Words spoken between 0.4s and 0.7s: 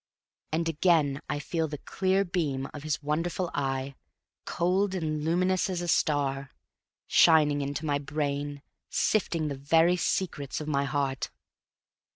And